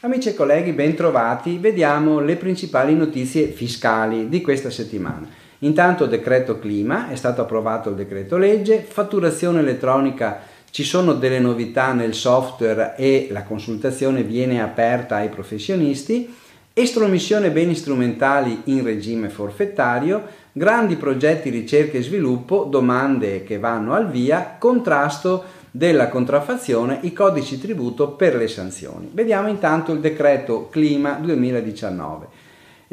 [0.00, 1.56] Amici e colleghi, bentrovati.
[1.56, 5.26] Vediamo le principali notizie fiscali di questa settimana.
[5.60, 10.40] Intanto decreto clima, è stato approvato il decreto legge, fatturazione elettronica,
[10.70, 16.30] ci sono delle novità nel software e la consultazione viene aperta ai professionisti,
[16.74, 20.22] estromissione beni strumentali in regime forfettario,
[20.52, 27.58] grandi progetti ricerca e sviluppo, domande che vanno al via, contrasto della contraffazione, i codici
[27.58, 29.10] tributo per le sanzioni.
[29.12, 32.41] Vediamo intanto il decreto clima 2019.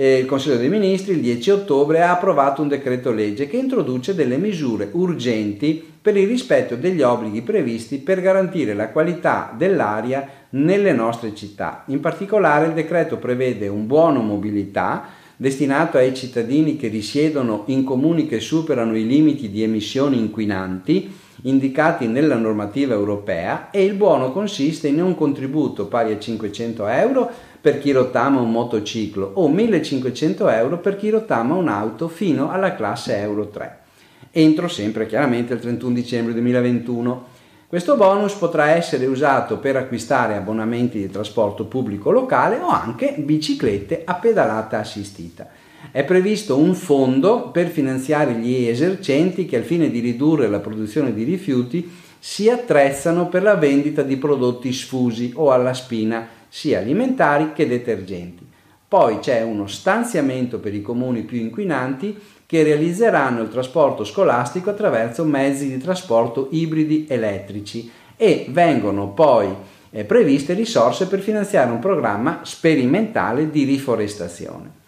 [0.02, 4.38] Il Consiglio dei Ministri il 10 ottobre ha approvato un decreto legge che introduce delle
[4.38, 11.36] misure urgenti per il rispetto degli obblighi previsti per garantire la qualità dell'aria nelle nostre
[11.36, 11.84] città.
[11.88, 18.26] In particolare il decreto prevede un buono mobilità destinato ai cittadini che risiedono in comuni
[18.26, 21.14] che superano i limiti di emissioni inquinanti
[21.44, 27.32] indicati nella normativa europea e il buono consiste in un contributo pari a 500 euro
[27.62, 33.18] per chi rottama un motociclo o 1500 euro per chi rottama un'auto fino alla classe
[33.18, 33.78] Euro 3.
[34.32, 37.26] Entro sempre chiaramente il 31 dicembre 2021.
[37.68, 44.04] Questo bonus potrà essere usato per acquistare abbonamenti di trasporto pubblico locale o anche biciclette
[44.06, 45.48] a pedalata assistita.
[45.92, 51.16] È previsto un fondo per finanziare gli esercenti che al fine di ridurre la produzione
[51.16, 57.54] di rifiuti si attrezzano per la vendita di prodotti sfusi o alla spina, sia alimentari
[57.54, 58.46] che detergenti.
[58.88, 62.16] Poi c'è uno stanziamento per i comuni più inquinanti
[62.46, 69.48] che realizzeranno il trasporto scolastico attraverso mezzi di trasporto ibridi elettrici e vengono poi
[69.90, 74.79] eh, previste risorse per finanziare un programma sperimentale di riforestazione.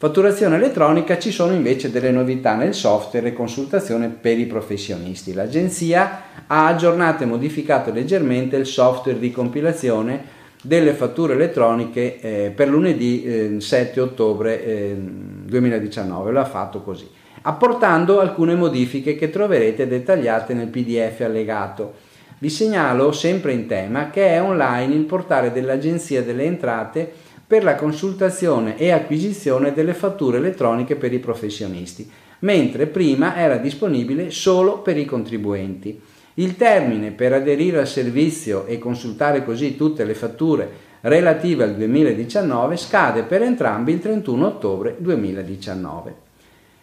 [0.00, 5.34] Fatturazione elettronica ci sono invece delle novità nel software e consultazione per i professionisti.
[5.34, 10.24] L'agenzia ha aggiornato e modificato leggermente il software di compilazione
[10.62, 16.30] delle fatture elettroniche eh, per lunedì eh, 7 ottobre eh, 2019.
[16.30, 17.06] Lo fatto così,
[17.42, 21.92] apportando alcune modifiche che troverete dettagliate nel PDF allegato.
[22.38, 27.74] Vi segnalo, sempre in tema, che è online il portale dell'Agenzia delle Entrate per la
[27.74, 32.08] consultazione e acquisizione delle fatture elettroniche per i professionisti,
[32.40, 36.00] mentre prima era disponibile solo per i contribuenti.
[36.34, 42.76] Il termine per aderire al servizio e consultare così tutte le fatture relative al 2019
[42.76, 46.14] scade per entrambi il 31 ottobre 2019.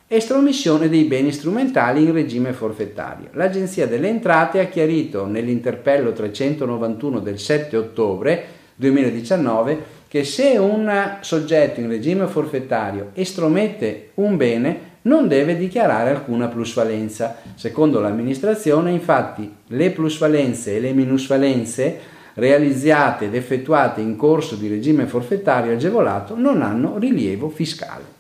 [0.05, 3.29] Estromissione dei beni strumentali in regime forfettario.
[3.31, 11.79] L'Agenzia delle Entrate ha chiarito nell'interpello 391 del 7 ottobre 2019 che se un soggetto
[11.79, 17.38] in regime forfettario estromette un bene non deve dichiarare alcuna plusvalenza.
[17.56, 22.00] Secondo l'amministrazione, infatti, le plusvalenze e le minusvalenze
[22.35, 28.16] realizzate ed effettuate in corso di regime forfettario agevolato non hanno rilievo fiscale.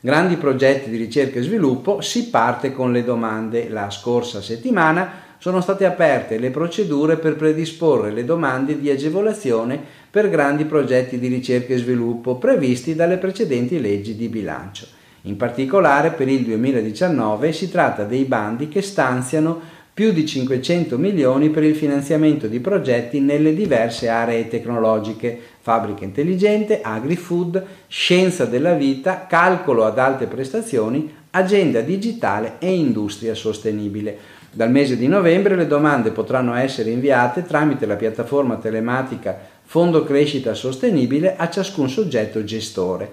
[0.00, 3.68] Grandi progetti di ricerca e sviluppo, si parte con le domande.
[3.68, 9.80] La scorsa settimana sono state aperte le procedure per predisporre le domande di agevolazione
[10.10, 14.88] per grandi progetti di ricerca e sviluppo previsti dalle precedenti leggi di bilancio.
[15.22, 19.60] In particolare per il 2019 si tratta dei bandi che stanziano
[19.94, 26.80] più di 500 milioni per il finanziamento di progetti nelle diverse aree tecnologiche, fabbrica intelligente,
[26.82, 34.35] agri-food, scienza della vita, calcolo ad alte prestazioni, agenda digitale e industria sostenibile.
[34.56, 40.54] Dal mese di novembre le domande potranno essere inviate tramite la piattaforma telematica Fondo Crescita
[40.54, 43.06] Sostenibile a ciascun soggetto gestore.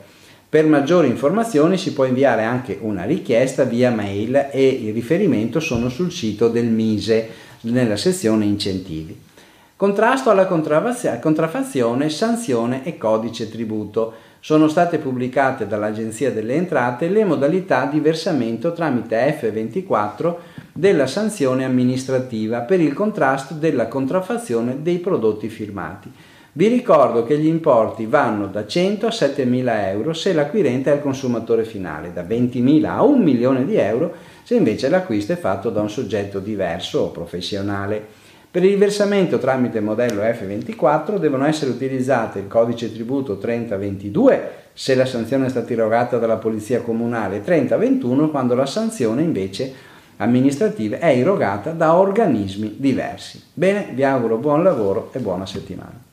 [0.48, 5.90] Per maggiori informazioni si può inviare anche una richiesta via mail e il riferimento sono
[5.90, 7.28] sul sito del Mise
[7.64, 9.20] nella sezione incentivi.
[9.76, 17.86] Contrasto alla contraffazione, sanzione e codice tributo sono state pubblicate dall'Agenzia delle Entrate le modalità
[17.86, 20.36] di versamento tramite F24
[20.74, 26.12] della sanzione amministrativa per il contrasto della contraffazione dei prodotti firmati.
[26.52, 30.96] Vi ricordo che gli importi vanno da 100 a 7 mila euro se l'acquirente è
[30.96, 34.14] il consumatore finale, da 20 mila a 1 milione di euro
[34.44, 38.23] se invece l'acquisto è fatto da un soggetto diverso o professionale.
[38.54, 45.08] Per il versamento tramite modello F24 devono essere utilizzate il codice tributo 3022 se la
[45.08, 49.74] sanzione è stata erogata dalla Polizia Comunale 3021 quando la sanzione invece
[50.18, 53.42] amministrativa è erogata da organismi diversi.
[53.52, 56.13] Bene, vi auguro buon lavoro e buona settimana.